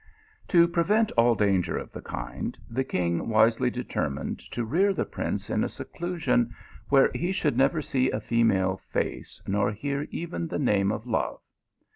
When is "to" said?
0.47-0.67, 4.49-4.65